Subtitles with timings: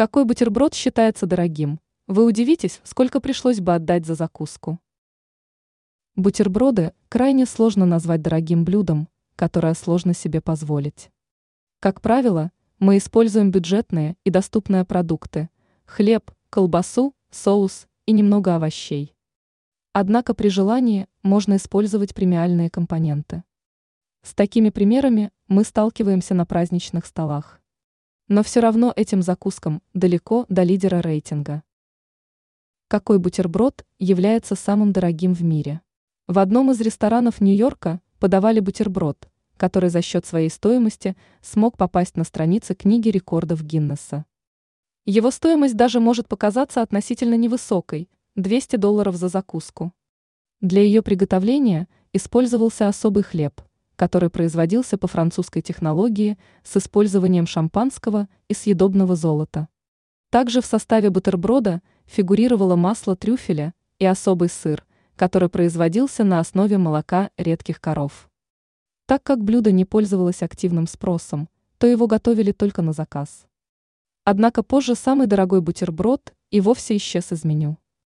[0.00, 1.78] Какой бутерброд считается дорогим?
[2.06, 4.80] Вы удивитесь, сколько пришлось бы отдать за закуску.
[6.16, 11.10] Бутерброды крайне сложно назвать дорогим блюдом, которое сложно себе позволить.
[11.80, 15.50] Как правило, мы используем бюджетные и доступные продукты–
[15.84, 19.14] хлеб, колбасу, соус и немного овощей.
[19.92, 23.44] Однако при желании можно использовать премиальные компоненты.
[24.22, 27.59] С такими примерами мы сталкиваемся на праздничных столах.
[28.32, 31.64] Но все равно этим закускам далеко до лидера рейтинга.
[32.86, 35.80] Какой бутерброд является самым дорогим в мире?
[36.28, 42.22] В одном из ресторанов Нью-Йорка подавали бутерброд, который за счет своей стоимости смог попасть на
[42.22, 44.24] страницы книги рекордов Гиннесса.
[45.06, 49.92] Его стоимость даже может показаться относительно невысокой– 200 долларов за закуску.
[50.60, 53.60] Для ее приготовления использовался особый хлеб–
[54.00, 59.68] который производился по французской технологии с использованием шампанского и съедобного золота.
[60.30, 67.28] Также в составе бутерброда фигурировало масло трюфеля и особый сыр, который производился на основе молока
[67.36, 68.30] редких коров.
[69.04, 73.44] Так как блюдо не пользовалось активным спросом, то его готовили только на заказ.
[74.24, 77.76] Однако позже самый дорогой бутерброд и вовсе исчез из меню.